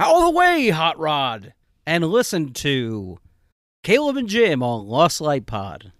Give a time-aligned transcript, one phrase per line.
[0.00, 1.52] How the way, Hot Rod,
[1.84, 3.18] and listen to
[3.82, 5.92] Caleb and Jim on Lost Light Pod.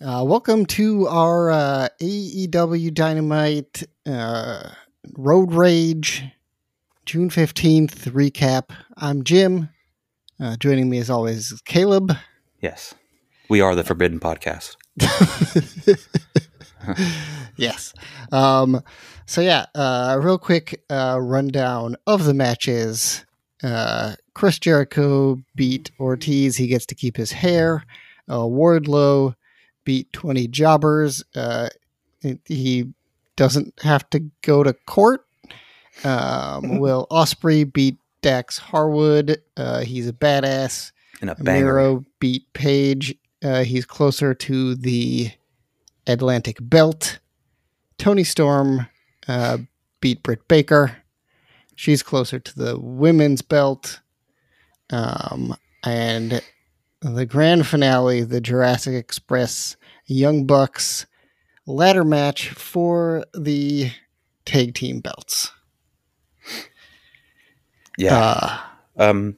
[0.00, 4.70] Uh, welcome to our uh, AEW Dynamite uh,
[5.16, 6.22] Road Rage
[7.06, 8.70] June 15th recap.
[8.98, 9.68] I'm Jim.
[10.38, 12.12] Uh, joining me as always is Caleb.
[12.60, 12.94] Yes.
[13.48, 14.76] We are the Forbidden Podcast.
[17.56, 17.94] yes.
[18.32, 18.82] Um,
[19.26, 23.24] so, yeah, uh, real quick uh, rundown of the matches.
[23.62, 26.56] Uh, Chris Jericho beat Ortiz.
[26.56, 27.84] He gets to keep his hair.
[28.28, 29.34] Uh, Wardlow
[29.84, 31.24] beat 20 jobbers.
[31.34, 31.68] Uh,
[32.46, 32.92] he
[33.36, 35.26] doesn't have to go to court.
[36.04, 39.42] Um, Will Ospreay beat Dax Harwood.
[39.56, 40.92] Uh, he's a badass.
[41.20, 41.64] And a banger.
[41.64, 43.14] Miro beat Page.
[43.42, 45.30] Uh, he's closer to the
[46.06, 47.18] Atlantic belt.
[47.98, 48.86] Tony Storm
[49.28, 49.58] uh,
[50.00, 50.98] beat Britt Baker.
[51.76, 54.00] She's closer to the women's belt.
[54.90, 56.42] Um, and
[57.00, 61.06] the grand finale, the Jurassic Express Young Bucks
[61.66, 63.90] ladder match for the
[64.44, 65.50] tag team belts.
[67.96, 68.16] Yeah.
[68.16, 68.58] Uh,
[68.96, 69.36] um,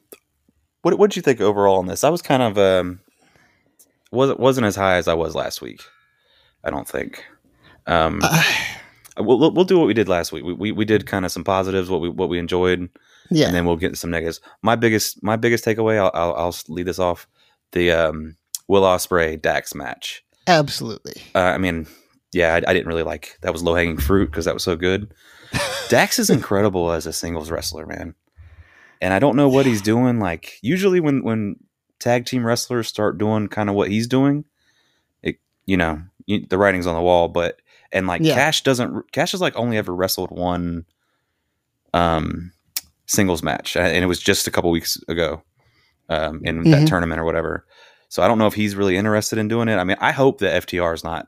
[0.83, 2.05] what what did you think overall on this?
[2.05, 3.01] I was kind of um,
[4.11, 5.83] wasn't wasn't as high as I was last week.
[6.67, 7.25] I don't think.
[7.87, 8.43] Um, uh,
[9.19, 10.45] we'll, we'll do what we did last week.
[10.45, 12.89] We we, we did kind of some positives, what we what we enjoyed,
[13.31, 13.47] yeah.
[13.47, 14.41] and then we'll get some negatives.
[14.63, 17.29] My biggest my biggest takeaway, I'll I'll, I'll lead this off.
[17.73, 18.37] The um,
[18.69, 20.25] Will Ospreay Dax match.
[20.47, 21.23] Absolutely.
[21.35, 21.87] Uh, I mean,
[22.33, 24.77] yeah, I, I didn't really like that was low hanging fruit because that was so
[24.77, 25.13] good.
[25.89, 28.15] Dax is incredible as a singles wrestler, man.
[29.01, 30.19] And I don't know what he's doing.
[30.19, 31.57] Like usually when when
[31.99, 34.45] tag team wrestlers start doing kind of what he's doing,
[35.23, 37.29] it you know the writing's on the wall.
[37.29, 37.61] But
[37.93, 38.35] and like Yeah.
[38.35, 40.85] Cash doesn't Cash has like only ever wrestled one
[41.95, 42.53] um
[43.07, 45.43] singles match, and it was just a couple weeks ago
[46.09, 46.71] um in Mhm.
[46.73, 47.65] that tournament or whatever.
[48.09, 49.77] So I don't know if he's really interested in doing it.
[49.77, 51.27] I mean, I hope that FTR is not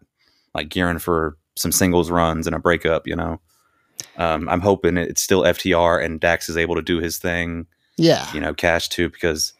[0.54, 3.06] like gearing for some singles runs and a breakup.
[3.06, 3.40] You know,
[4.16, 7.66] um, I'm hoping it's still FTR and Dax is able to do his thing.
[7.96, 8.32] Yeah.
[8.32, 9.52] You know, Cash too because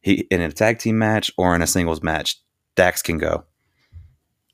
[0.00, 2.36] he in a tag team match or in a singles match,
[2.74, 3.44] Dax can go.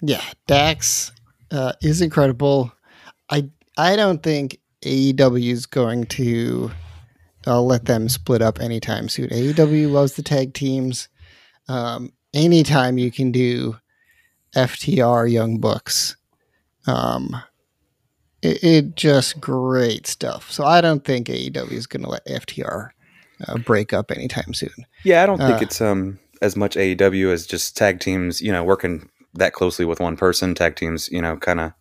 [0.02, 0.22] Yeah.
[0.46, 1.12] Dax
[1.50, 2.72] uh, is incredible.
[3.30, 6.70] I I don't think AEW is going to
[7.46, 9.28] uh, let them split up anytime soon.
[9.30, 11.08] AEW loves the tag teams.
[11.68, 13.76] Um, anytime you can do
[14.54, 16.16] FTR Young Bucks,
[16.86, 17.36] um,
[18.42, 20.50] it, it just great stuff.
[20.50, 22.90] So I don't think AEW is going to let FTR
[23.46, 24.86] uh, break up anytime soon.
[25.04, 25.58] Yeah, I don't think Uh.
[25.62, 28.40] it's um as much AEW as just tag teams.
[28.40, 30.54] You know, working that closely with one person.
[30.54, 31.72] Tag teams, you know, kind of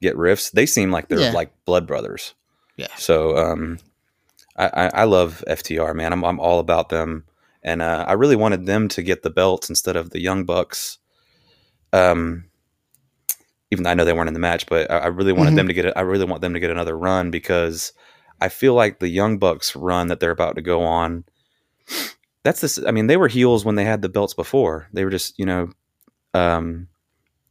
[0.00, 0.50] get riffs.
[0.50, 1.32] They seem like they're Yeah.
[1.32, 2.34] like blood brothers.
[2.76, 2.88] Yeah.
[2.96, 3.78] So um,
[4.56, 6.12] I, I, I love FTR, man.
[6.12, 7.24] I'm I'm all about them,
[7.62, 10.98] and uh, I really wanted them to get the belts instead of the Young Bucks.
[11.92, 12.44] Um,
[13.70, 15.56] even though I know they weren't in the match, but I, I really wanted Mhm.
[15.56, 15.84] them to get.
[15.86, 15.92] it.
[15.96, 17.92] I really want them to get another run because
[18.40, 21.24] I feel like the Young Bucks run that they're about to go on.
[22.44, 22.78] That's this.
[22.86, 24.88] I mean, they were heels when they had the belts before.
[24.92, 25.70] They were just you know,
[26.34, 26.88] um,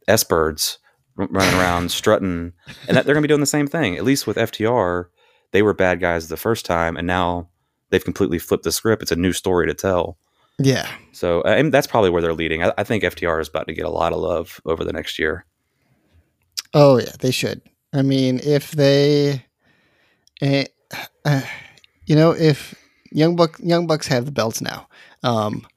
[0.08, 0.78] S birds
[1.16, 2.52] running around strutting,
[2.88, 3.96] and that, they're going to be doing the same thing.
[3.96, 5.06] At least with FTR,
[5.52, 7.48] they were bad guys the first time, and now
[7.90, 9.02] they've completely flipped the script.
[9.02, 10.18] It's a new story to tell.
[10.58, 10.88] Yeah.
[11.12, 12.62] So, uh, and that's probably where they're leading.
[12.62, 15.18] I, I think FTR is about to get a lot of love over the next
[15.18, 15.44] year.
[16.74, 17.60] Oh yeah, they should.
[17.92, 19.44] I mean, if they,
[20.40, 20.64] eh,
[21.24, 21.42] uh,
[22.06, 22.74] you know, if
[23.10, 24.88] young buck young bucks have the belts now,
[25.22, 25.68] um, uh,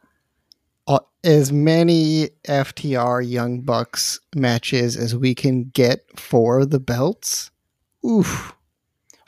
[1.25, 7.51] as many FTR young bucks matches as we can get for the belts,
[8.05, 8.53] oof,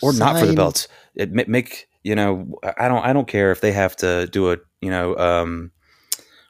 [0.01, 0.87] or not for the belts.
[1.15, 2.59] It ma- make you know.
[2.77, 3.03] I don't.
[3.03, 5.15] I don't care if they have to do a you know.
[5.17, 5.71] um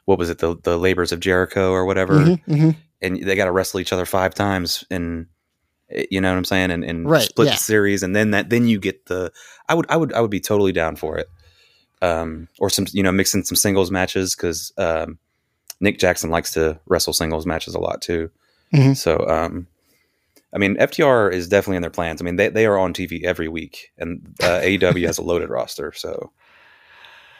[0.04, 0.38] What was it?
[0.38, 2.76] The the labors of Jericho or whatever, Mhm, mhm.
[3.00, 5.26] and they got to wrestle each other five times, and
[5.90, 7.54] eh, you know what I'm saying, and, and Right, split yeah.
[7.54, 9.32] the series, and then that then you get the.
[9.68, 11.28] I would I would I would be totally down for it.
[12.00, 15.18] Um, or some you know mixing some singles matches because um,
[15.80, 18.30] Nick Jackson likes to wrestle singles matches a lot too.
[18.74, 18.96] Mhm.
[18.96, 19.66] So um,
[20.52, 22.20] I mean, FTR is definitely in their plans.
[22.22, 25.50] I mean, they, they are on TV every week, and uh, AEW has a loaded
[25.50, 25.92] roster.
[25.94, 26.32] So,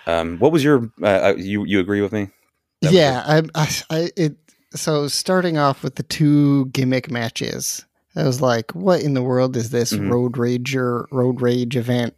[0.06, 2.28] um, what was your uh, uh, you you agree with me?
[2.82, 4.36] That yeah, I, I, I, it.
[4.74, 9.56] So starting off with the two gimmick matches, I was like, "What in the world
[9.56, 10.10] is this Mhm.
[10.10, 12.14] road rager road rage event?"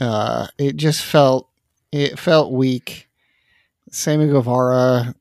[0.00, 1.48] Uh, it just felt
[1.92, 3.08] it felt weak.
[3.94, 5.14] Sammy Guevara,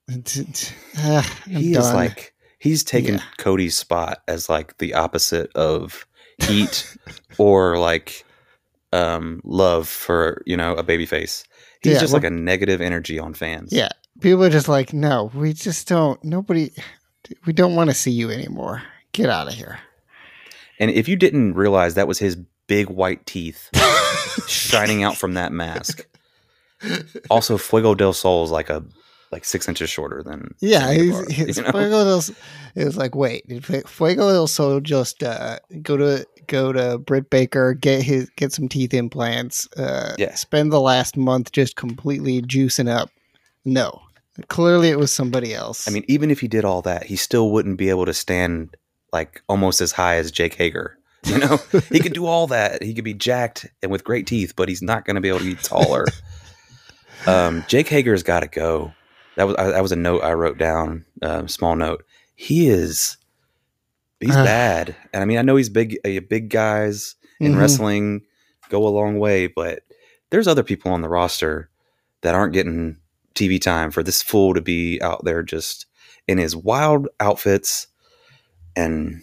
[0.97, 3.23] ah, I'm he is like he's taken Yeah.
[3.37, 6.07] Cody's spot as like the opposite of
[6.39, 6.97] Heat
[7.37, 8.25] or like
[8.91, 11.43] um, love for you know a babyface.
[11.83, 13.71] He's Yeah, just well- like a negative energy on fans.
[13.71, 13.89] Yeah.
[14.21, 16.23] People are just like, no, we just don't.
[16.23, 16.71] Nobody,
[17.45, 18.81] we don't want to see you anymore.
[19.11, 19.79] Get out of here.
[20.79, 22.37] And if you didn't realize that was his
[22.67, 23.69] big white teeth
[24.47, 26.07] shining out from that mask.
[27.29, 28.83] Also, Fuego del Sol is like a
[29.31, 31.71] like six inches shorter than Yeah, he's, he's you know?
[31.71, 32.23] Fuego del.
[32.75, 37.29] It was like, wait, did Fuego del Sol just uh, go to go to Britt
[37.29, 40.35] Baker, get his get some teeth implants, uh, Yeah.
[40.35, 43.09] spend the last month just completely juicing up?
[43.65, 44.01] No,
[44.49, 45.87] clearly it was somebody else.
[45.87, 48.75] I mean, even if he did all that, he still wouldn't be able to stand
[49.11, 50.97] like almost as high as Jake Hager.
[51.25, 51.57] You know,
[51.91, 52.83] he could do all that.
[52.83, 55.39] He could be jacked and with great teeth, but he's not going to be able
[55.39, 56.05] to be taller.
[57.27, 58.93] Um, Jake Hager's got to go.
[59.35, 61.05] That was I, that was a note I wrote down.
[61.21, 62.03] Um, small note.
[62.35, 63.17] He is
[64.19, 64.45] he's Ugh.
[64.45, 65.97] bad, and I mean I know he's big.
[66.05, 67.57] Uh, big guys in Mhm.
[67.59, 68.21] wrestling
[68.69, 69.83] go a long way, but
[70.29, 71.69] there's other people on the roster
[72.21, 72.97] that aren't getting
[73.35, 75.85] TV time for this fool to be out there just
[76.27, 77.87] in his wild outfits
[78.75, 79.21] and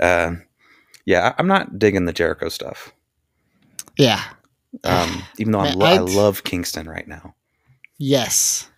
[0.00, 0.32] uh
[1.04, 2.92] yeah i'm not digging the jericho stuff
[3.98, 4.22] yeah,
[4.82, 7.34] um even though I'm Man, lo- i love kingston right now
[7.98, 8.68] yes,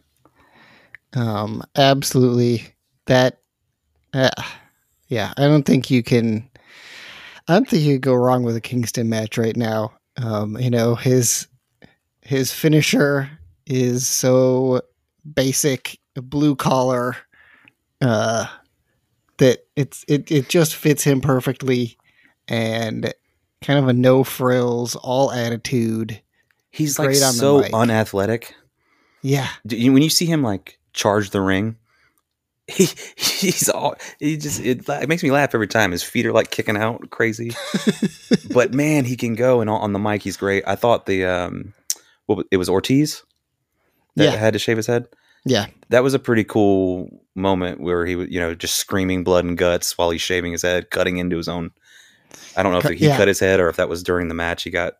[1.14, 2.74] um, absolutely.
[3.06, 3.38] That,
[4.12, 4.30] uh,
[5.08, 6.48] yeah, I don't think you can.
[7.48, 9.92] I don't think you could go wrong with a Kingston match right now.
[10.16, 11.46] Um, you know his
[12.22, 13.30] his finisher
[13.66, 14.80] is so
[15.34, 17.16] basic, blue collar,
[18.00, 18.46] uh,
[19.38, 21.96] that it's it it just fits him perfectly,
[22.48, 23.14] and
[23.62, 26.20] kind of a no frills, all attitude.
[26.70, 28.54] he's like Great on the so unathletic.
[29.22, 31.76] Yeah, when you see him like charge the ring
[32.68, 35.92] he he's all he just it, it makes me laugh every time.
[35.92, 37.52] His feet are like kicking out crazy.
[38.52, 40.64] But man he can go and on- on the mic he's great.
[40.66, 41.74] I thought the um
[42.26, 43.22] what was- it was ortiz
[44.16, 44.36] that Yeah.
[44.36, 45.06] had to shave his head?
[45.44, 49.44] Yeah, that was a pretty cool moment where he was, you know, just screaming blood
[49.44, 51.70] and guts while he's shaving his head, cutting into his own.
[52.56, 53.16] I don't know if he yeah.
[53.16, 54.94] cut his head or if that was during the match he got,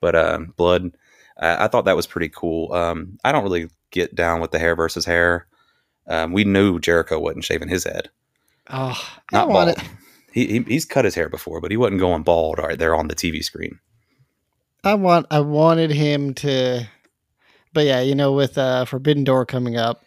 [0.00, 0.92] but um, blood.
[1.38, 2.72] I, I thought that was pretty cool.
[2.72, 5.46] Um, I don't really get down with the hair versus hair.
[6.06, 8.08] Um, we knew Jericho wasn't shaving his head,
[8.70, 9.86] oh, I not want bald.
[9.86, 9.92] it.
[10.32, 13.08] He, he he's cut his hair before, but he wasn't going bald right there on
[13.08, 13.78] the TV screen.
[14.84, 16.86] I want I wanted him to
[17.72, 20.04] but yeah, you know, with uh Forbidden Door coming up,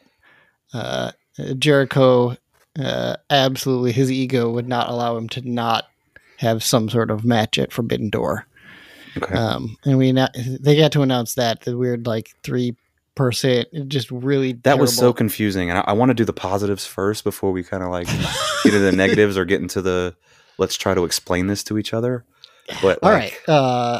[0.73, 1.11] uh
[1.57, 2.37] Jericho
[2.79, 5.85] uh absolutely his ego would not allow him to not
[6.41, 8.45] have some sort of match at Forbidden Door.
[9.17, 9.33] Okay.
[9.33, 12.75] Um and we they got to announce that the weird like three
[13.15, 16.85] percent just really that was so confusing, and I, I want to do the positives
[16.85, 20.15] first before we kind of like get into the negatives or get into the
[20.57, 22.23] let's try to explain this to each other.
[22.81, 23.53] But All like, right.
[23.53, 23.99] Uh,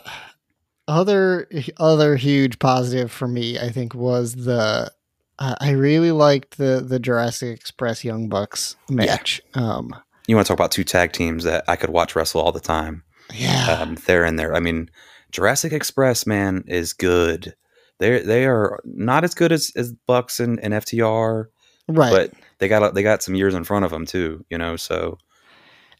[0.87, 1.47] other
[1.77, 4.91] other huge positive for me, I think, was the
[5.39, 9.41] I I really liked the the Jurassic Express Young Bucks match.
[9.53, 9.95] Um,
[10.27, 12.59] you want to talk about two tag teams that I could watch wrestle all the
[12.59, 13.03] time.
[13.33, 14.55] yeah, Um, they're in there.
[14.55, 14.89] I mean,
[15.31, 17.55] Jurassic Express, man, is good.
[17.99, 21.45] They they are not as good as, as Bucks and, and FTR,
[21.87, 22.11] right.
[22.11, 24.43] but they got they got some years in front of them too.
[24.49, 25.17] You know, so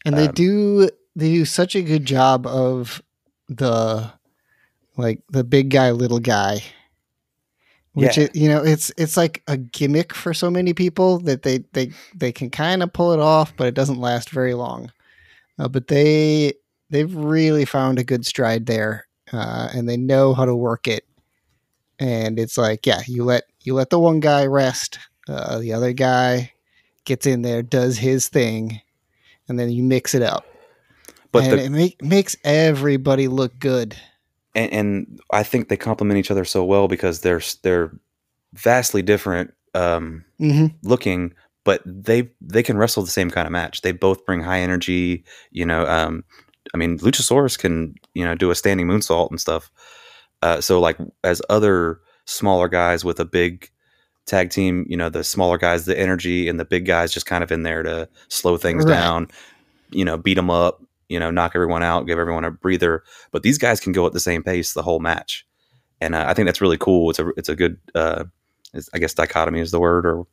[0.04, 3.02] and they um, do they do such a good job of
[3.48, 4.12] the
[4.96, 6.62] like the big guy, little guy.
[7.94, 8.24] Which Yeah.
[8.24, 11.90] is, you know, it's it's like a gimmick for so many people that they they
[12.14, 14.90] they can kind of pull it off, but it doesn't last very long.
[15.58, 16.54] Uh, but they
[16.90, 21.04] they've really found a good stride there, uh, and they know how to work it.
[21.98, 25.92] And it's like, yeah, you let you let the one guy rest, uh, the other
[25.92, 26.52] guy
[27.04, 28.80] gets in there, does his thing,
[29.48, 30.46] and then you mix it up.
[31.30, 33.96] but and the, it make, makes everybody look good.
[34.54, 37.92] And, and I think they complement each other so well because they're they're
[38.54, 41.32] vastly different um, hmm looking,
[41.64, 43.82] but they they can wrestle the same kind of match.
[43.82, 45.24] They both bring high energy.
[45.50, 46.24] You know, um,
[46.74, 49.70] I mean, Luchasaurus can you know do a standing moonsault and stuff.
[50.42, 53.70] Uh, so like as other smaller guys with a big
[54.26, 57.42] tag team, you know, the smaller guys, the energy, and the big guys just kind
[57.44, 58.94] of in there to slow things Right.
[58.94, 59.28] down.
[59.90, 60.82] You know, beat them up.
[61.12, 63.02] You know, knock everyone out, give everyone a breather.
[63.32, 65.46] But these guys can go at the same pace the whole match,
[66.00, 67.10] and uh, I think that's really cool.
[67.10, 67.76] It's a it's a good.
[67.94, 68.24] Uh,
[68.72, 70.26] is- I guess dichotomy is the word, or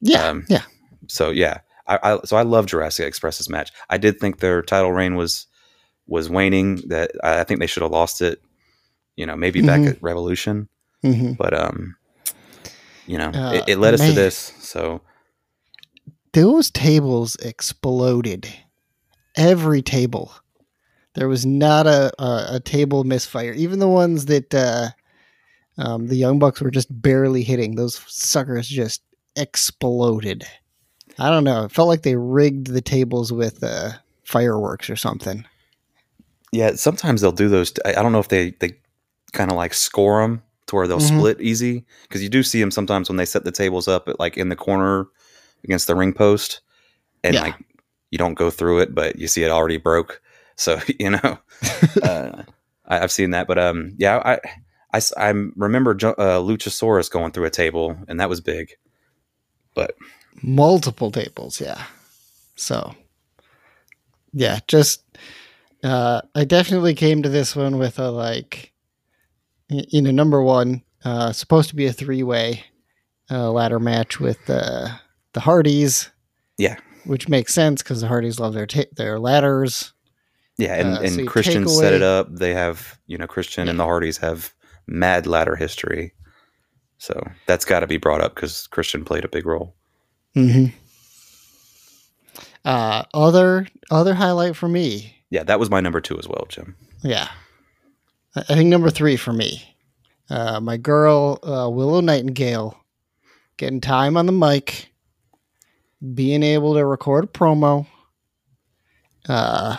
[0.00, 0.64] Yeah, um, yeah.
[1.08, 3.70] So yeah, I, I so I love Jurassic Express's match.
[3.88, 5.46] I did think their title reign was
[6.06, 6.82] was waning.
[6.88, 8.42] That I think they should have lost it.
[9.16, 9.66] You know, maybe Mhm.
[9.66, 10.68] back at Revolution,
[11.02, 11.96] hmm but um,
[13.06, 14.52] you know, Uh, it, it led us to this.
[14.60, 15.00] So
[16.32, 18.46] those tables exploded.
[19.36, 20.32] Every table.
[21.14, 23.52] There was not a, a, a table misfire.
[23.52, 24.88] Even the ones that uh,
[25.78, 29.02] um, the Young Bucks were just barely hitting, those suckers just
[29.34, 30.44] exploded.
[31.18, 31.64] I don't know.
[31.64, 33.92] It felt like they rigged the tables with uh,
[34.24, 35.46] fireworks or something.
[36.52, 37.72] Yeah, sometimes they'll do those.
[37.84, 38.76] I don't know if they they
[39.32, 41.16] kind of like score them to where they'll Mhm.
[41.18, 44.20] split easy because you do see them sometimes when they set the tables up at
[44.20, 45.06] like in the corner
[45.64, 46.60] against the ring post,
[47.24, 47.42] and Yeah.
[47.42, 47.54] like
[48.10, 50.20] you don't go through it, but you see it already broke.
[50.56, 51.38] So you know,
[52.02, 52.42] uh,
[52.86, 53.46] I, I've seen that.
[53.46, 54.38] But um, yeah,
[55.16, 58.72] I remember Jo- uh, Luchasaurus going through a table, and that was big.
[59.74, 59.94] But
[60.42, 61.84] multiple tables yeah
[62.56, 62.94] so
[64.32, 65.02] yeah just
[65.82, 68.72] uh i definitely came to this one with a like
[69.68, 72.62] you know number one uh supposed to be a three-way
[73.30, 74.88] uh ladder match with uh
[75.32, 76.10] the hardys
[76.58, 76.76] Yeah.
[77.06, 79.92] Which makes sense because the hardys love their ta- their ladders
[80.58, 82.28] yeah, and, Uh, and you Christian set it up.
[82.30, 84.54] They have you know Christian and the Hardys have
[84.86, 86.14] mad ladder history,
[86.98, 89.74] so that's got to be brought up because Christian played a big role.
[90.34, 90.66] mm-hmm.
[92.64, 96.76] uh other other highlight for me Yeah, that was my number two as well, Jim.
[97.02, 97.28] Yeah.
[98.34, 99.76] I I think number three for me.
[100.28, 102.76] Uh, my girl, uh, Willow Nightingale,
[103.56, 104.90] getting time on the mic,
[106.14, 107.86] being able to record a promo,
[109.28, 109.76] uh,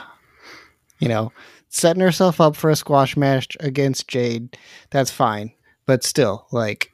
[1.00, 1.32] you know,
[1.70, 4.58] setting herself up for a squash match against Jade.
[4.90, 5.52] That's fine.
[5.86, 6.92] But still, like,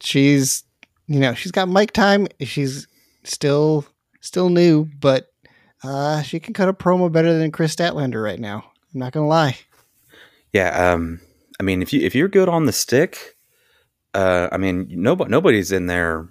[0.00, 0.64] she's,
[1.06, 2.26] you know, she's got mic time.
[2.40, 2.86] She's
[3.24, 3.84] still,
[4.20, 5.32] still new, but
[5.84, 8.64] uh, she can cut a promo better than Kris Statlander right now.
[8.92, 9.58] I'm not to lie.
[10.52, 11.20] Yeah, um,
[11.60, 13.36] I mean, if you if you're good on the stick,
[14.14, 16.28] uh, I mean, nobody nobody's in there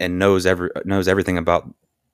[0.00, 1.68] and knows every knows everything about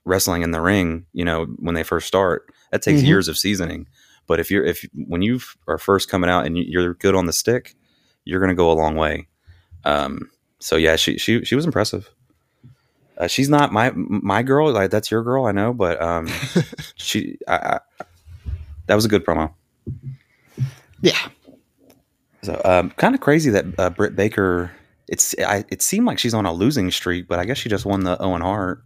[0.04, 1.06] wrestling in the ring.
[1.12, 3.06] You know, when they first start, that takes Mhm.
[3.06, 3.86] years of seasoning.
[4.26, 7.26] But if you're if when you are first coming out and you- you're good on
[7.26, 7.74] the stick,
[8.24, 9.26] you're going to go a long way.
[9.84, 12.10] Um, so yeah, she she she was impressive.
[13.18, 14.70] Uh, she's not my my girl.
[14.72, 16.28] Like that's your girl, I know, but um,
[16.96, 18.04] she I, I,
[18.86, 19.52] that was a good promo.
[21.00, 21.18] Yeah.
[22.42, 24.72] So, um, kind of crazy that uh, Britt Baker.
[25.08, 27.84] It's I, it seemed like she's on a losing streak, but I guess she just
[27.84, 28.82] won the Owen Hart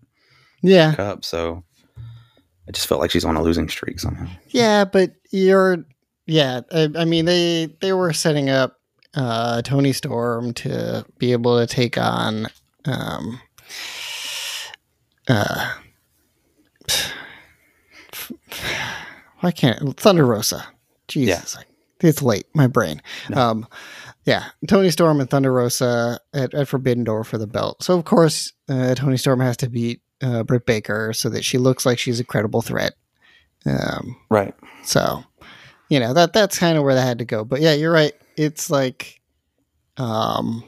[0.63, 0.95] Yeah.
[0.95, 1.63] Cup, so
[2.69, 4.27] I just felt like she's on a losing streak somehow.
[4.49, 5.85] Yeah, but you're
[6.27, 8.81] yeah, I, I mean they they were setting up
[9.15, 12.49] uh Toni Storm to be able to take on
[12.87, 13.41] um
[15.29, 15.75] uh
[19.41, 20.67] why can't Thunder Rosa.
[21.09, 21.57] Jesus.
[22.01, 23.01] It's late, my brain.
[23.31, 23.41] No.
[23.41, 23.67] Um
[24.27, 27.83] yeah, Toni Storm and Thunder Rosa at, at Forbidden Door for the belt.
[27.83, 31.57] So of course, uh, Toni Storm has to beat uh, Britt Baker so that she
[31.59, 32.93] looks like she's a credible threat.
[33.65, 34.55] Um, Right.
[34.85, 35.25] so,
[35.89, 37.45] you know, that that's kind of where that had to go.
[37.45, 38.13] But yeah, you're right.
[38.37, 39.21] It's like
[39.97, 40.63] um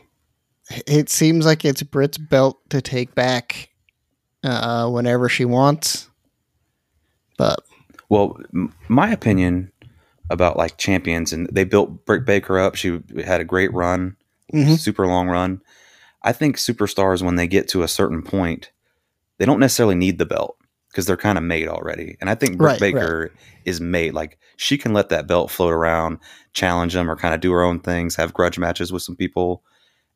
[0.86, 3.70] it seems like it's Brit's belt to take back
[4.44, 6.08] uh whenever she wants.
[7.36, 7.60] But
[8.08, 9.70] Well, m- my opinion
[10.30, 12.74] about like champions, and they built Britt Baker up.
[12.74, 14.16] She had a great run,
[14.52, 14.78] Mhm.
[14.78, 15.60] super long run.
[16.22, 18.70] I think superstars, when they get to a certain point,
[19.38, 20.56] they don't necessarily need the belt
[20.90, 22.16] because they're kind of made already.
[22.20, 23.30] And I think Britt Right, Baker
[23.64, 24.14] is made.
[24.14, 26.18] Like she can let that belt float around,
[26.54, 29.62] challenge them, or kind of do her own things, have grudge matches with some people,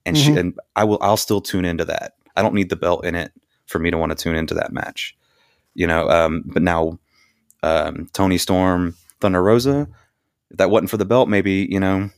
[0.04, 0.38] and she Mhm.
[0.38, 0.98] and I will.
[1.00, 2.14] I'll still tune into that.
[2.36, 3.32] I don't need the belt in it
[3.66, 5.16] for me to want to tune into that match.
[5.74, 6.98] You know, um, but now
[7.62, 9.86] um, Toni Storm, Thunder Rosa.
[10.52, 12.10] If that wasn't for the belt, maybe you know,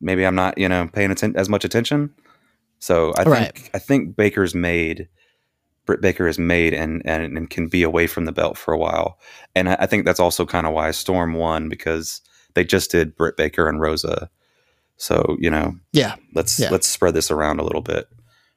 [0.00, 2.12] maybe I'm not you know paying atten- as much attention.
[2.80, 3.54] So I Right.
[3.54, 5.08] think I think Baker's made.
[5.86, 8.78] Britt Baker is made and, and and can be away from the belt for a
[8.78, 9.18] while,
[9.54, 12.22] and I, I think that's also kind of why Storm won because
[12.54, 14.30] they just did Britt Baker and Rosa.
[14.96, 16.70] So you know, yeah, let's Yeah.
[16.70, 18.08] let's spread this around a little bit,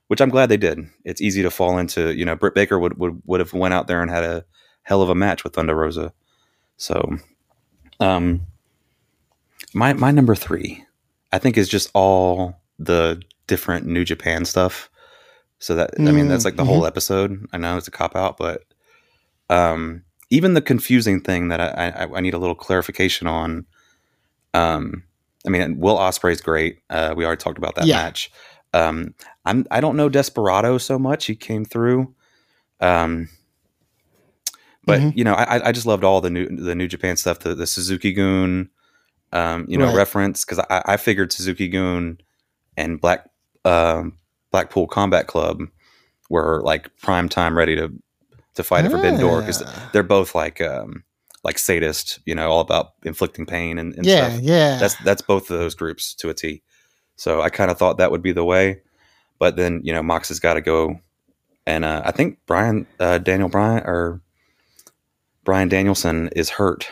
[0.07, 0.79] which I'm glad they did.
[1.03, 2.15] It's easy to fall into.
[2.15, 4.45] You know, Britt Baker would would would have went out there and had a
[4.83, 6.13] hell of a match with Thunder Rosa.
[6.77, 7.17] So,
[7.99, 8.41] um,
[9.77, 10.83] my my number three,
[11.31, 14.89] I think, is just all the different New Japan stuff.
[15.59, 17.47] So that I mean, that's like the whole episode.
[17.53, 18.63] I know it's a cop out, but
[19.49, 23.65] um, even the confusing thing that I, I, I need a little clarification on.
[24.53, 25.03] Um,
[25.45, 26.79] I mean, Will Ospreay's great.
[26.89, 27.97] Uh, we already talked about that Yeah.
[27.97, 28.31] match.
[28.73, 29.13] Um,
[29.45, 31.25] I'm I don't know Desperado so much.
[31.25, 32.13] He came through.
[32.79, 33.29] Um,
[34.85, 35.13] but Mhm.
[35.15, 37.65] you know, I, I just loved all the new the New Japan stuff, the, the
[37.67, 38.69] Suzuki-gun,
[39.33, 39.95] um, you know, Right.
[39.95, 42.19] reference because I, I figured Suzuki-gun
[42.77, 43.29] and Black
[43.65, 44.17] um,
[44.51, 45.59] Blackpool Combat Club
[46.29, 47.91] were like prime time ready to
[48.55, 49.89] to fight at Forbidden Door because Ah.
[49.93, 51.03] they're both like um,
[51.43, 54.41] like sadist, you know, all about inflicting pain and, and yeah, stuff.
[54.41, 54.77] yeah.
[54.79, 56.61] That's that's both of those groups to a T.
[57.17, 58.79] So I kind of thought that would be the way,
[59.39, 60.99] but then you know Mox has got to go,
[61.65, 64.21] and uh, I think Brian uh, Daniel Bryan or
[65.43, 66.89] Bryan Danielson is hurt.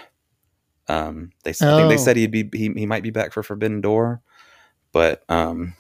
[0.88, 1.98] Um, they s- I think they Oh.
[1.98, 4.22] said he'd be he, he might be back for Forbidden Door,
[4.92, 5.74] but um,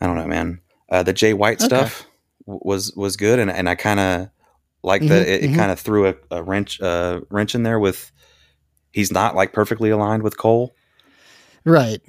[0.00, 0.60] I don't know, man.
[0.90, 1.66] Uh, the Jay White Okay.
[1.66, 2.06] stuff
[2.46, 4.28] w- was was good, and and I kind of
[4.82, 5.26] like that.
[5.26, 5.56] Mhm, It, it mhm.
[5.56, 8.12] kind of threw a, a wrench uh, wrench in there with
[8.92, 10.74] he's not like perfectly aligned with Cole.
[11.64, 12.00] right.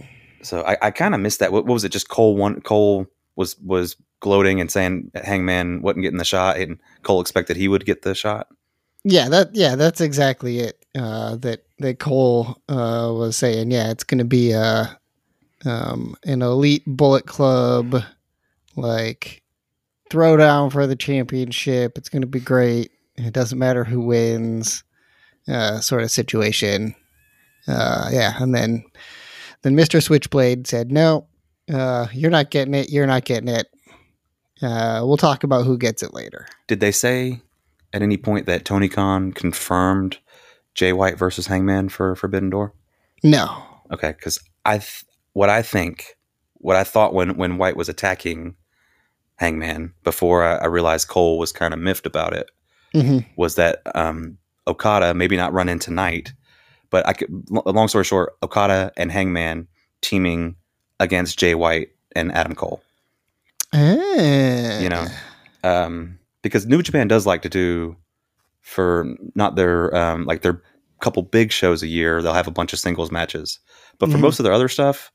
[0.43, 1.51] So I, I kind of missed that.
[1.51, 1.89] What, what was it?
[1.91, 6.79] Just Cole one Cole was was gloating and saying Hangman wasn't getting the shot, and
[7.01, 8.47] Cole expected he would get the shot.
[9.03, 10.83] Yeah, that yeah, that's exactly it.
[10.97, 13.69] Uh, that that Cole uh, was saying.
[13.71, 14.97] Yeah, it's going to be a
[15.65, 18.01] um, an elite Bullet Club
[18.75, 19.43] like
[20.09, 21.97] throwdown for the championship.
[21.97, 22.91] It's going to be great.
[23.15, 24.83] It doesn't matter who wins,
[25.47, 26.95] uh, sort of situation.
[27.67, 28.83] Uh, yeah, and then
[29.61, 31.27] then Mister Switchblade said, "No,
[31.71, 32.89] uh, you're not getting it.
[32.89, 33.67] You're not getting it.
[34.61, 37.41] Uh, we'll talk about who gets it later." Did they say
[37.93, 40.17] at any point that Tony Khan confirmed
[40.77, 42.71] Jay White versus Hangman for Forbidden Door?
[43.23, 43.61] No.
[43.91, 45.03] Okay, because I th-
[45.33, 46.15] what I think,
[46.53, 48.55] what I thought when when White was attacking
[49.35, 52.49] Hangman before I, I realized Cole was kind of miffed about it
[52.93, 56.31] hmm was that um, Okada maybe not run in tonight,
[56.89, 57.29] but I could.
[57.53, 59.67] l- Long story short, Okada and Hangman
[60.01, 60.55] teaming
[60.99, 62.81] against Jay White and Adam Cole.
[63.73, 64.79] Ah.
[64.79, 65.05] You know,
[65.63, 67.95] um, because New Japan does like to do
[68.67, 70.61] for not their um, like their
[70.99, 72.21] couple big shows a year.
[72.21, 73.59] They'll have a bunch of singles matches,
[73.97, 74.21] but for Mhm.
[74.21, 75.11] most of their other stuff,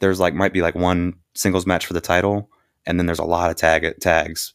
[0.00, 2.50] there's like might be like one singles match for the title,
[2.86, 4.54] and then there's a lot of tag tags,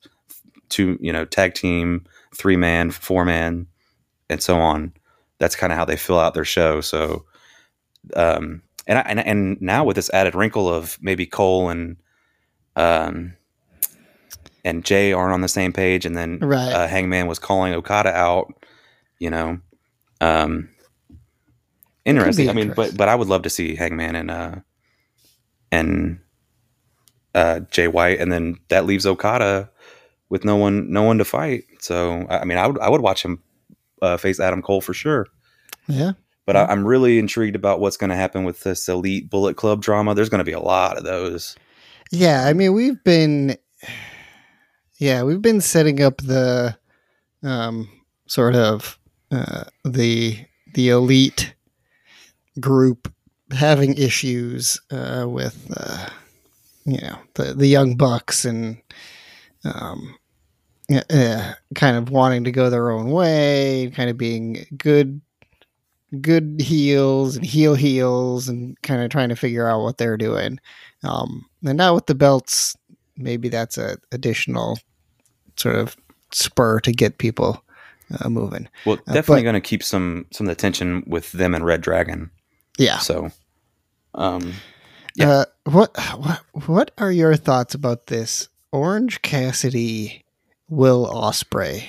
[0.70, 3.68] two you know tag team, three man, four man,
[4.30, 4.94] and so on.
[5.40, 6.82] That's kind of how they fill out their show.
[6.82, 7.26] So,
[8.16, 11.98] um, and I, and and now with this added wrinkle of maybe Cole and
[12.76, 13.34] um
[14.64, 16.72] and Jay aren't on the same page, and then Right.
[16.72, 18.54] uh, Hangman was calling Okada out.
[19.20, 19.60] You know,
[20.22, 20.70] um,
[22.06, 22.50] interesting.
[22.50, 22.98] I mean, but interesting.
[22.98, 24.56] but I would love to see Hangman and uh
[25.72, 26.20] and
[27.36, 29.70] uh Jay White, and then that leaves Okada
[30.30, 31.64] with no one no one to fight.
[31.80, 33.42] So I mean, I would I would watch him
[34.02, 35.28] uh, face Adam Cole for sure.
[35.88, 36.14] yeah.
[36.46, 39.82] But I, I'm really intrigued about what's going to happen with this elite Bullet Club
[39.82, 40.14] drama.
[40.14, 41.56] There's going to be a lot of those.
[42.12, 43.58] Yeah, I mean we've been
[45.04, 46.78] yeah, we've been setting up the
[47.44, 47.90] um
[48.26, 48.98] sort of
[49.32, 50.38] uh the
[50.76, 51.54] the elite
[52.62, 53.14] group
[53.52, 56.08] having issues uh with uh
[56.86, 58.78] you know, the the young bucks and
[59.66, 60.16] um
[61.10, 65.20] uh, kind of wanting to go their own way, kind of being good
[66.22, 70.60] good heels and heel heels and kind of trying to figure out what they're doing.
[71.04, 72.78] Um, and now with the belts,
[73.18, 74.78] maybe that's a additional
[75.56, 75.96] sort of
[76.32, 77.64] spur to get people
[78.20, 78.68] uh, moving.
[78.86, 81.64] Well, Uh, definitely but- going to keep some some of the tension with them and
[81.64, 82.30] reDRagon.
[82.78, 82.98] Yeah.
[83.00, 83.32] So,
[84.16, 84.54] um,
[85.16, 85.30] Yeah.
[85.30, 90.24] Uh, what what what are your thoughts about this Orange Cassidy
[90.70, 91.84] Will Ospreay?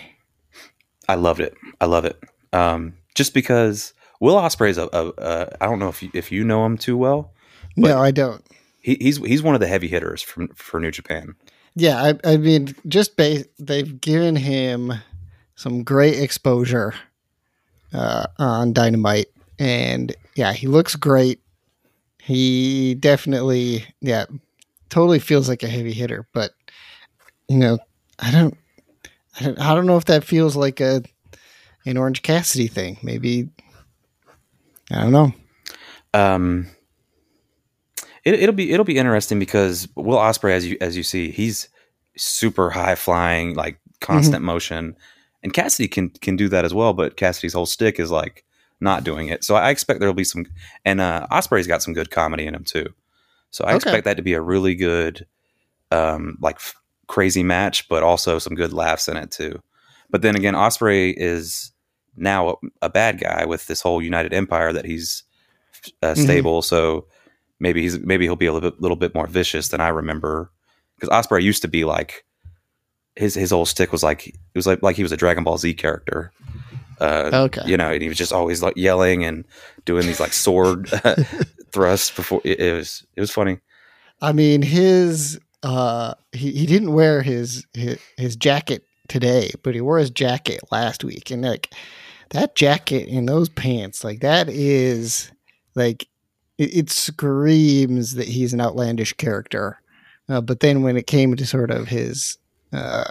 [1.09, 1.55] I loved it.
[1.81, 2.19] I love it.
[2.53, 6.45] Um, just because Will Ospreay's a, a, a I don't know if you, if you
[6.45, 7.33] know him too well.
[7.77, 8.45] No, I don't.
[8.81, 11.35] He, he's he's one of the heavy hitters from for New Japan.
[11.77, 14.93] Yeah, I, I mean, just ba- they've given him
[15.57, 16.95] some great exposure
[17.93, 21.41] uh, on Dynamite, and yeah, he looks great.
[22.21, 24.27] He definitely, yeah,
[24.89, 26.27] totally feels like a heavy hitter.
[26.33, 26.53] But
[27.49, 27.79] you know,
[28.19, 28.57] I don't,
[29.41, 31.03] I don't, I don't know if that feels like a
[31.87, 32.99] an Orange Cassidy thing.
[33.03, 33.49] Maybe
[34.91, 35.33] I don't know.
[36.15, 36.69] Um,
[38.25, 41.69] it, it'll be it'll be interesting because Will Ospreay, as you as you see, he's
[42.17, 44.97] super high flying, like constant motion,
[45.43, 46.93] and Cassidy can can do that as well.
[46.93, 48.45] But Cassidy's whole stick is like
[48.81, 49.45] not doing it.
[49.45, 50.47] So I expect there'll be some,
[50.85, 52.87] and uh, Ospreay's got some good comedy in him too.
[53.51, 53.77] So I Okay.
[53.77, 55.27] expect that to be a really good,
[55.91, 56.75] um, like f-
[57.07, 59.63] crazy match, but also some good laughs in it too.
[60.11, 61.73] But then again, Ospreay is
[62.17, 65.23] now a, a bad guy with this whole United Empire that he's
[66.03, 66.19] uh, Mhm.
[66.19, 66.63] stable.
[66.63, 67.07] So
[67.65, 70.51] maybe he's maybe he'll be a little bit, little bit more vicious than I remember.
[71.01, 72.25] Because Ospreay used to be like
[73.17, 75.59] his his whole stick was like it was like like he was a Dragon Ball
[75.59, 76.31] Z character.
[77.01, 77.63] Uh, Okay.
[77.67, 79.45] you know, and he was just always like yelling and
[79.85, 80.89] doing these like sword
[81.73, 83.59] thrusts before it, it was it was funny.
[84.23, 89.81] I mean, his uh, he he didn't wear his his, his jacket today, but he
[89.81, 91.73] wore his jacket last week, and like
[92.31, 95.33] that jacket and those pants, like that is
[95.75, 96.07] like
[96.59, 99.79] it, it screams that he's an outlandish character.
[100.29, 102.39] Uh, but then when it came to sort of his
[102.73, 103.05] uh,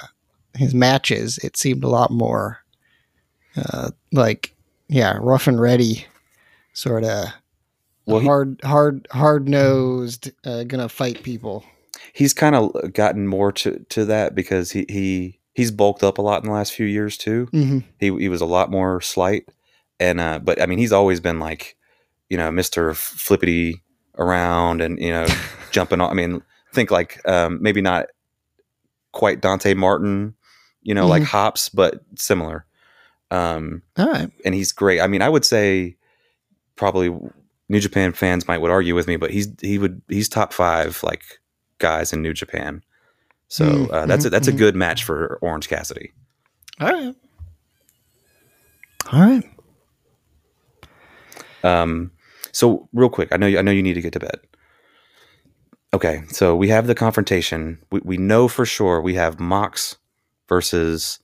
[0.58, 2.60] his matches, it seemed a lot more
[3.56, 4.56] uh, like
[4.90, 6.06] yeah, rough and ready,
[6.74, 7.28] sort of
[8.06, 11.64] Well, he- hard, hard, hard nosed, uh, gonna fight people.
[12.14, 16.22] he's kind of gotten more to to that because he he he's bulked up a
[16.22, 17.48] lot in the last few years too.
[17.52, 19.48] hmm He he was a lot more slight,
[20.00, 21.76] and uh, but I mean he's always been like,
[22.30, 23.84] you know, Mister Flippity
[24.18, 25.28] around and you know
[25.72, 26.10] jumping on.
[26.10, 26.42] I mean,
[26.74, 28.08] think like um, maybe not
[29.12, 30.36] quite Dante Martin,
[30.82, 32.66] you know, like Hops, but similar.
[33.32, 34.30] Um, All right.
[34.46, 35.00] and he's great.
[35.02, 35.96] I mean, I would say
[36.76, 37.10] probably
[37.70, 41.02] New Japan fans might would argue with me, but he's he would he's top five
[41.04, 41.24] like
[41.80, 42.84] guys in New Japan.
[43.48, 44.58] So Mm, uh, that's a, that's a mhm.
[44.58, 46.12] good match for Orange Cassidy.
[46.80, 47.16] All right.
[49.12, 49.44] All right.
[51.63, 52.12] Um,
[52.52, 54.39] so real quick, I know you, I know you need to get to bed.
[55.93, 57.80] Okay, so we have the confrontation.
[57.91, 59.97] We, we know for sure we have Mox
[60.49, 61.19] versus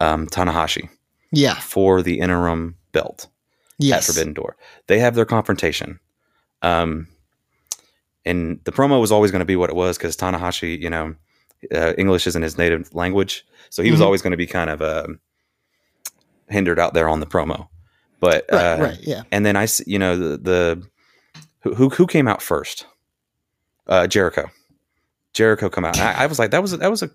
[0.00, 0.88] um, Tanahashi
[1.32, 1.54] Yeah.
[1.60, 3.26] for the interim belt.
[3.80, 4.08] Yes.
[4.08, 4.56] at Forbidden Door.
[4.88, 6.00] They have their confrontation.
[6.62, 7.06] Um,
[8.24, 11.14] and the promo was always going to be what it was because Tanahashi, you know,
[11.72, 14.04] uh, English isn't his native language, so he was Mhm.
[14.04, 15.20] always going to be kind of um
[16.48, 17.68] hindered out there on the promo.
[18.20, 18.58] But Right.
[18.74, 18.98] uh, right.
[19.02, 19.22] Yeah.
[19.30, 20.82] and then I, you know, the, the
[21.60, 22.86] who- who who came out first?
[23.86, 24.50] Uh, Jericho.
[25.34, 25.98] Jericho come out.
[25.98, 27.10] I, I was like, that was that was a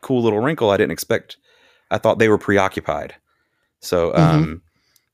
[0.00, 0.70] cool little wrinkle.
[0.70, 1.36] I didn't expect.
[1.90, 3.14] I thought they were preoccupied.
[3.80, 4.62] So, um,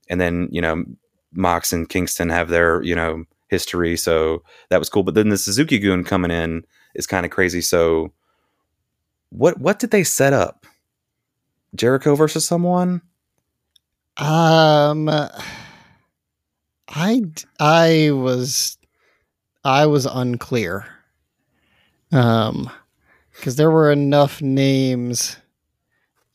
[0.09, 0.85] and then you know,
[1.33, 5.03] Mox and Kingston have their you know history, so that was cool.
[5.03, 6.63] But then the Suzuki-gun coming in
[6.95, 7.59] is kind of crazy.
[7.61, 8.13] So,
[9.29, 10.65] what what did they set up?
[11.75, 13.01] Jericho versus someone?
[14.17, 15.09] Um,
[16.89, 17.21] I
[17.59, 18.77] I was
[19.63, 20.85] I was unclear.
[22.11, 22.69] Um,
[23.33, 25.37] because there were enough names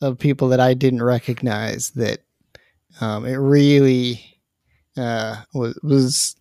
[0.01, 2.19] of people that I didn't recognize that
[3.01, 4.37] um, it really
[4.97, 6.35] uh, was was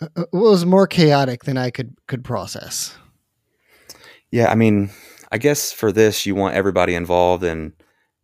[0.00, 2.96] uh, was more chaotic than I could could process.
[4.30, 4.90] Yeah, I mean,
[5.30, 7.72] I guess for this you want everybody involved, and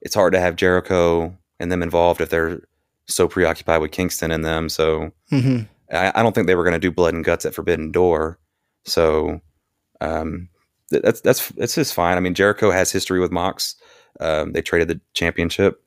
[0.03, 2.61] it's hard to have Jericho and them involved if they're
[3.07, 4.69] so preoccupied with Kingston and them.
[4.69, 5.62] So Mm-hmm.
[5.93, 8.38] I, I don't think they were going to do blood and guts at Forbidden Door.
[8.85, 9.41] So
[10.01, 10.49] um,
[10.91, 12.17] th- that's that's that's just fine.
[12.17, 13.77] I mean, Jericho has history with Mox.
[14.21, 15.83] Um, they traded the championship.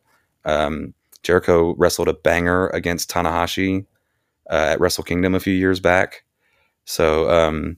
[0.45, 3.86] Um, Jericho wrestled a banger against Tanahashi
[4.49, 6.23] uh, at Wrestle Kingdom a few years back.
[6.86, 7.78] So um,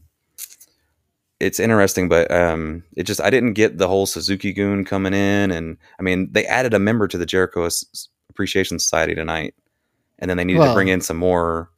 [1.40, 5.78] it's interesting, but um, it just I didn't get the whole Suzuki-gun coming in, and
[6.00, 9.54] I mean they added a member to the Jericho As- Appreciation Society tonight,
[10.20, 11.70] and then they needed to bring in some more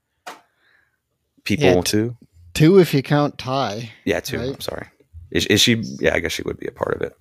[1.43, 2.17] people Yeah, t- too.
[2.53, 3.91] Two if you count Ty.
[4.05, 4.37] Yeah, too.
[4.39, 4.49] right.
[4.53, 4.87] I'm sorry.
[5.31, 5.75] Is, is she?
[5.99, 7.15] Yeah, I guess she would be a part of it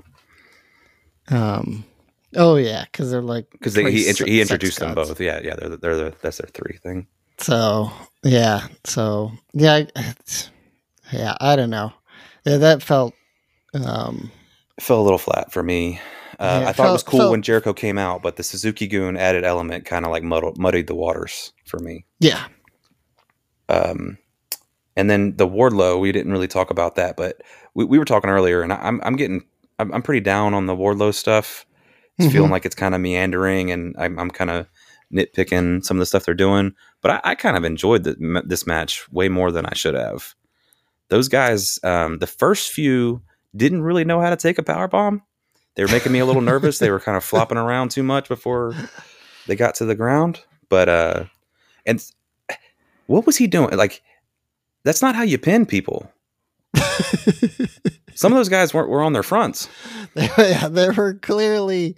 [1.30, 1.84] Um.
[2.36, 5.08] Oh yeah, because they're like because he he introduced them gods.
[5.08, 5.20] both.
[5.20, 5.54] Yeah, yeah.
[5.56, 7.06] They're they're the, that's their three thing.
[7.38, 7.90] So
[8.22, 9.84] yeah, so yeah,
[11.12, 11.36] yeah.
[11.40, 11.92] I don't know.
[12.44, 13.14] Yeah, that felt.
[13.74, 14.30] Um.
[14.80, 16.00] Fell a little flat for me.
[16.38, 19.16] Uh, Yeah, I thought it was cool felt- when Jericho came out, but the Suzuki-gun
[19.16, 22.04] added element kind of like muddled, muddied the waters for me.
[22.20, 22.44] Yeah.
[23.68, 24.18] Um,
[24.96, 27.42] and then the Wardlow, we didn't really talk about that, but
[27.74, 29.42] we, we were talking earlier, and I, I'm I'm getting
[29.78, 31.66] I'm, I'm pretty down on the Wardlow stuff.
[32.18, 32.32] It's Mhm.
[32.32, 34.66] feeling like it's kind of meandering, and I'm I'm kind of
[35.12, 36.72] nitpicking some of the stuff they're doing.
[37.02, 40.34] But I, I kind of enjoyed the, this match way more than I should have.
[41.08, 43.22] Those guys, um, the first few
[43.56, 45.22] didn't really know how to take a power bomb.
[45.74, 46.78] They were making me a little nervous.
[46.78, 48.74] They were kind of flopping around too much before
[49.46, 50.40] they got to the ground.
[50.68, 51.24] But uh,
[51.86, 52.04] and
[53.06, 53.76] what was he doing?
[53.76, 54.02] Like,
[54.84, 56.10] that's not how you pin people.
[58.14, 59.68] Some of those guys weren't were on their fronts.
[60.16, 61.96] yeah, there were clearly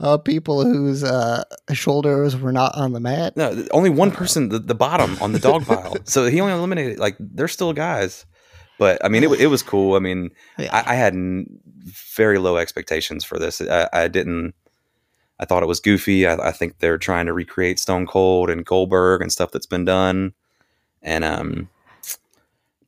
[0.00, 3.36] uh, people whose uh, shoulders were not on the mat.
[3.36, 5.96] No, only one person, the, the bottom on the dog pile.
[6.04, 8.24] So he only eliminated like they're still guys.
[8.78, 9.96] But I mean, it, it was cool.
[9.96, 10.70] I mean, Yeah.
[10.72, 11.60] I, I had n-
[12.16, 13.60] very low expectations for this.
[13.60, 14.54] I, I didn't.
[15.40, 16.26] I thought it was goofy.
[16.26, 19.84] I, I think they're trying to recreate Stone Cold and Goldberg and stuff that's been
[19.84, 20.32] done.
[21.02, 21.68] And um,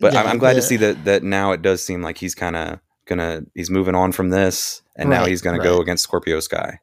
[0.01, 2.57] but I'm, I'm glad to see that that now it does seem like he's kind
[2.57, 6.81] of gonna he's moving on from this, and now he's gonna go against Scorpio Sky.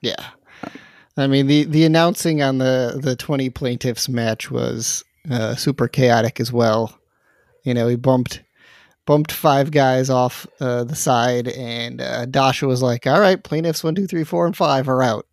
[0.00, 0.24] Yeah.
[1.16, 6.38] I mean the the announcing on the the 20 plaintiffs match was uh, super chaotic
[6.40, 6.96] as well.
[7.66, 8.42] You know, he bumped
[9.06, 13.82] bumped five guys off uh, the side and uh, Dasha was like, "All right, plaintiffs
[13.82, 15.26] 1 2 3 and 5 are out."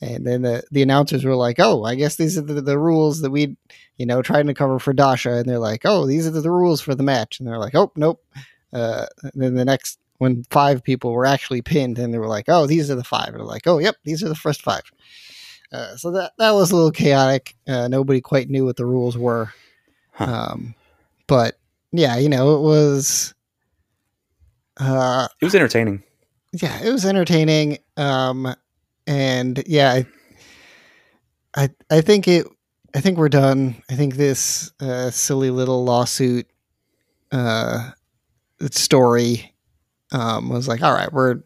[0.00, 3.20] And then the, the announcers were like, "Oh, I guess these are the, the rules
[3.20, 3.56] that we,
[3.98, 6.50] you know, trying to cover for Dasha." And they're like, "Oh, these are the, the
[6.50, 8.24] rules for the match." And they're like, "Oh, nope."
[8.72, 12.66] Uh, then the next when five people were actually pinned, and they were like, "Oh,
[12.66, 13.28] these are the five.
[13.28, 14.82] And they're like, "Oh, yep, these are the first five.
[15.72, 17.54] Uh, so that that was a little chaotic.
[17.66, 19.52] Uh, nobody quite knew what the rules were.
[20.12, 20.50] Huh.
[20.52, 20.74] Um,
[21.26, 21.58] but
[21.92, 23.34] yeah, you know, it was.
[24.78, 26.02] Uh, It was entertaining.
[26.52, 27.78] yeah, it was entertaining.
[27.96, 28.54] Um,
[29.06, 30.06] and yeah, I,
[31.64, 32.46] I, I think it.
[32.94, 33.76] I think we're done.
[33.90, 36.46] I think this uh, silly little lawsuit
[37.30, 37.90] uh,
[38.70, 39.54] story
[40.12, 41.42] um, was like, all right, we're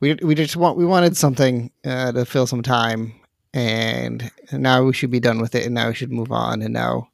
[0.00, 3.12] we we just want we wanted something uh, to fill some time,
[3.52, 6.72] and now we should be done with it, and now we should move on, and
[6.72, 7.08] now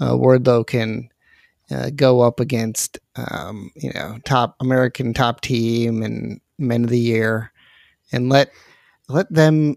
[0.00, 1.08] uh, Wardlow can
[1.70, 6.98] uh, go up against um, you know top American top team and men of the
[6.98, 7.52] year,
[8.12, 8.50] and let
[9.08, 9.76] let them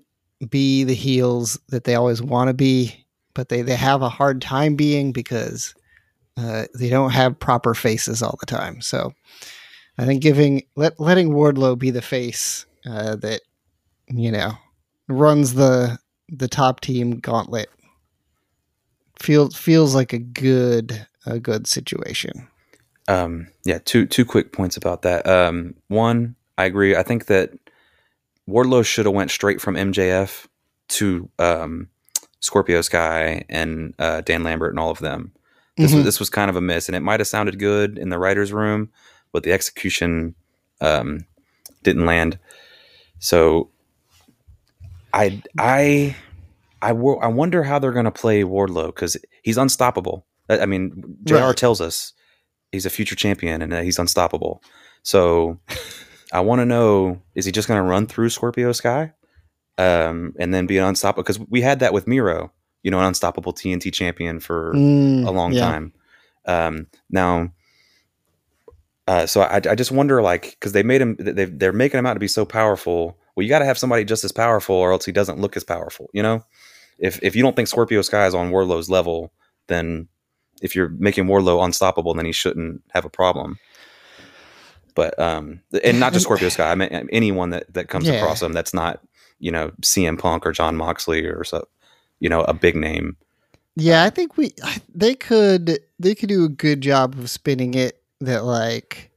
[0.49, 4.41] be the heels that they always want to be, but they they have a hard
[4.41, 5.73] time being because
[6.37, 8.81] uh, they don't have proper faces all the time.
[8.81, 9.13] So
[9.97, 13.41] I think giving let letting Wardlow be the face uh, that
[14.07, 14.53] you know
[15.07, 15.97] runs the
[16.29, 17.69] the top team gauntlet
[19.19, 22.47] feels feels like a good a good situation.
[23.07, 25.27] Um, yeah, two two quick points about that.
[25.27, 26.95] Um, one, I agree.
[26.95, 27.51] I think that
[28.47, 30.47] Wardlow should have went straight from MJF
[30.89, 31.89] to um,
[32.39, 35.31] Scorpio Sky and uh, Dan Lambert and all of them.
[35.77, 35.95] This Mhm.
[35.97, 38.19] was this was kind of a miss, and it might have sounded good in the
[38.19, 38.89] writers' room,
[39.31, 40.35] but the execution
[40.81, 41.25] um,
[41.83, 42.37] didn't land.
[43.19, 43.69] So,
[45.13, 46.15] I I
[46.81, 50.25] I, I wonder how they're going to play Wardlow because he's unstoppable.
[50.49, 51.35] I mean, Jr.
[51.35, 51.57] Right.
[51.57, 52.13] tells us
[52.71, 54.61] he's a future champion and that he's unstoppable.
[55.03, 55.59] So
[56.33, 59.13] I want to know: is he just going to run through Scorpio Sky,
[59.77, 61.23] um, and then be an unstoppable?
[61.23, 62.51] Because we had that with Miro,
[62.83, 65.59] you know, an unstoppable TNT champion for Mm, a long yeah.
[65.59, 65.93] time.
[66.45, 67.51] Um, now,
[69.07, 72.05] uh, so I, I just wonder, like, because they made him, they, they're making him
[72.05, 73.17] out to be so powerful.
[73.35, 75.63] Well, you got to have somebody just as powerful, or else he doesn't look as
[75.63, 76.09] powerful.
[76.13, 76.43] You know,
[76.99, 79.31] if if you don't think Scorpio Sky is on Wardlow's level,
[79.67, 80.07] then
[80.61, 83.57] if you're making Wardlow unstoppable, then he shouldn't have a problem.
[84.95, 86.71] But um, and not just Scorpio Sky.
[86.71, 88.15] I mean, anyone that that comes Yeah.
[88.15, 88.99] across him that's not
[89.39, 91.67] you know CM Punk or Jon Moxley or so,
[92.19, 93.15] you know, a big name.
[93.75, 97.75] Yeah, I think we I- they could they could do a good job of spinning
[97.75, 99.11] it that like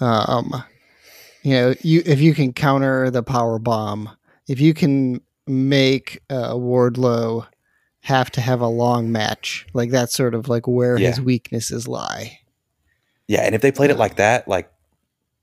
[0.00, 0.62] um
[1.42, 4.08] you know, you if you can counter the power bomb,
[4.48, 7.46] if you can make uh, Wardlow
[8.02, 12.40] have to have a long match, like that's sort of like where his weaknesses lie.
[13.26, 14.70] Yeah, and if they played it like that, like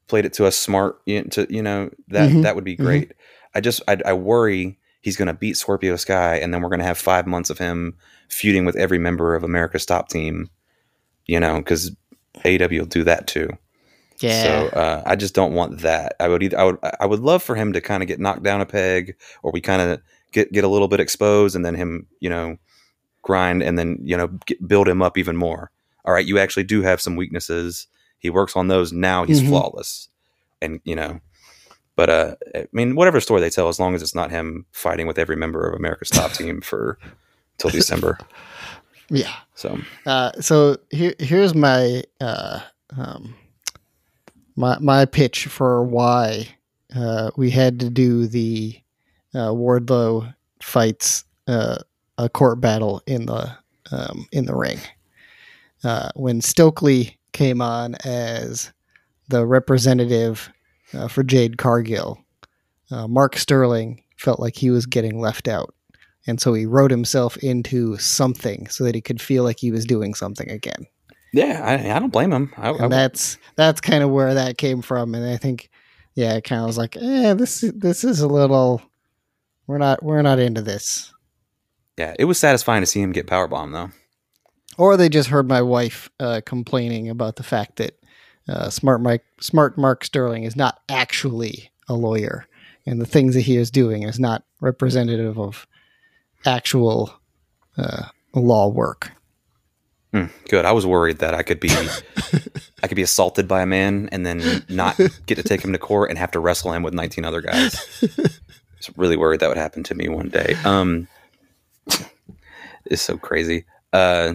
[0.07, 2.75] played it to a smart, you know, to you know that Mhm, that would be
[2.77, 2.83] mhm.
[2.83, 3.13] great.
[3.53, 6.79] I just I, I worry he's going to beat Scorpio Sky, and then we're going
[6.79, 7.95] to have five months of him
[8.29, 10.49] feuding with every member of America's top team.
[11.27, 11.91] You know, because
[12.43, 13.49] AEW will do that too.
[14.19, 14.43] Yeah.
[14.43, 16.15] So uh, I just don't want that.
[16.19, 18.43] I would either I would I would love for him to kind of get knocked
[18.43, 20.01] down a peg, or we kind of
[20.35, 22.57] get get a little bit exposed, and then him you know
[23.23, 25.71] grind, and then you know get, build him up even more.
[26.03, 27.87] All right, you actually do have some weaknesses.
[28.19, 28.91] He works on those.
[28.93, 29.47] Now he's Mhm.
[29.49, 30.09] flawless,
[30.61, 31.19] and you know.
[31.95, 35.07] But uh, I mean, whatever story they tell, as long as it's not him fighting
[35.07, 36.97] with every member of America's top team for
[37.57, 38.17] till December.
[39.09, 39.33] yeah.
[39.55, 42.59] So Uh, so here, here's my uh,
[42.97, 43.33] um,
[44.57, 46.49] my my pitch for why
[46.93, 48.75] uh, we had to do the
[49.35, 51.77] uh, Wardlow fights uh,
[52.17, 53.55] a court battle in the
[53.91, 54.79] um, in the ring.
[55.83, 58.71] Uh, when Stokely came on as
[59.27, 60.49] the representative
[60.93, 62.17] uh, for Jade Cargill,
[62.89, 65.75] uh, Mark Sterling felt like he was getting left out.
[66.27, 69.85] And so he wrote himself into something so that he could feel like he was
[69.85, 70.87] doing something again.
[71.33, 72.51] yeah, I, I don't blame him.
[72.57, 75.13] I, I, that's that's kind of where that came from.
[75.13, 75.69] And I think,
[76.15, 78.81] yeah, it kind of was like, eh, this this is a little,
[79.67, 81.13] we're not we're not into this.
[81.97, 83.91] yeah, it was satisfying to see him get power bomb though.
[84.77, 87.97] Or they just heard my wife uh, complaining about the fact that
[88.49, 92.45] uh, smart Mike, smart Mark Sterling is not actually a lawyer,
[92.85, 95.65] and the things that he is doing is not representative of
[96.45, 97.13] actual
[97.77, 99.11] uh, law work.
[100.13, 100.65] Hmm, good.
[100.65, 101.69] I was worried that I could be
[102.83, 105.79] I could be assaulted by a man and then not get to take him to
[105.79, 107.75] court and have to wrestle him with 19 other guys.
[108.87, 110.55] Was really worried that would happen to me one day.
[110.65, 111.07] Um
[112.85, 113.65] it's so crazy.
[113.93, 114.33] Uh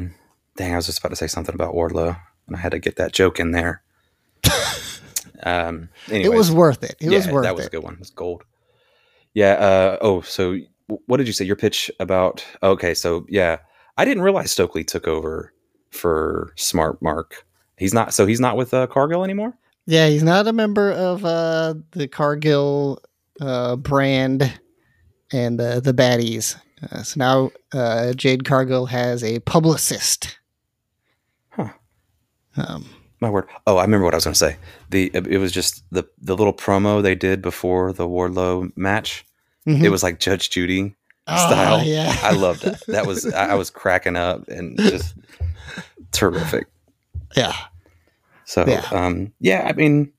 [0.56, 2.96] dang, I was just about to say something about Wardlow and I had to get
[2.96, 3.82] that joke in there.
[5.42, 6.96] Um It was worth it.
[7.00, 7.68] It was yeah, worth that was it.
[7.68, 7.96] a good one.
[8.00, 8.44] It's gold.
[9.32, 9.52] Yeah.
[9.52, 10.58] Uh, oh, so
[11.06, 11.44] what did you say?
[11.44, 12.44] Your pitch about?
[12.62, 13.58] Okay, so yeah,
[13.96, 15.52] I didn't realize Stokely took over
[15.92, 17.46] for Smart Mark.
[17.78, 18.12] He's not.
[18.12, 19.54] So he's not with uh, Cargill anymore.
[19.86, 23.00] Yeah, he's not a member of uh, the Cargill
[23.40, 24.61] uh, brand
[25.33, 26.57] and the the baddies.
[26.90, 30.38] Uh, so now uh, Jade Cargill has a publicist.
[31.50, 31.68] Huh.
[32.57, 32.88] Um,
[33.20, 33.46] My word.
[33.66, 34.57] Oh, I remember what I was going to say.
[34.90, 39.24] The it was just the the little promo they did before the Wardlow match.
[39.66, 39.83] mhm.
[39.83, 40.94] It was like Judge Judy
[41.26, 41.85] Oh, style.
[41.85, 42.83] yeah, I loved that.
[42.88, 45.14] That was I I was cracking up and just
[46.12, 46.66] terrific.
[47.37, 47.55] yeah.
[48.46, 48.87] So Yeah.
[48.90, 50.12] um yeah, I mean,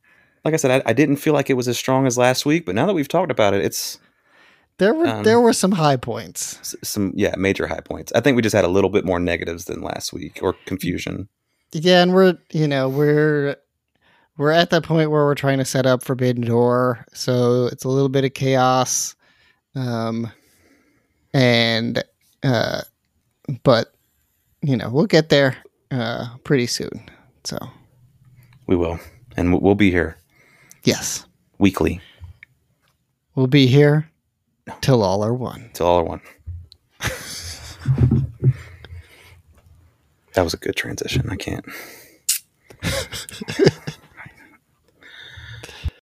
[0.44, 2.66] like I said, I, I didn't feel like it was as strong as last week,
[2.66, 4.00] but now that we've talked about it, it's
[4.78, 6.76] There were Um, there were some high points.
[6.84, 8.12] some yeah major high points.
[8.16, 11.28] I think we just had a little bit more negatives than last week or confusion.
[11.74, 13.56] Yeah, and we're you know we're
[14.38, 17.90] we're at that point where we're trying to set up Forbidden Door, so it's a
[17.90, 19.16] little bit of chaos,
[19.76, 20.32] um,
[21.34, 22.04] and
[22.44, 22.82] uh,
[23.64, 23.94] but
[24.62, 25.56] you know we'll get there
[25.92, 27.10] uh pretty soon.
[27.44, 27.58] So
[28.68, 29.00] We will,
[29.38, 30.18] and we'll- we'll be here
[30.84, 31.26] Yes.
[31.58, 32.02] Weekly.
[33.36, 34.10] We'll be here
[34.82, 35.70] till all are one.
[35.74, 36.22] Till all are one.
[40.34, 41.30] that was a good transition.
[41.30, 41.66] I can't.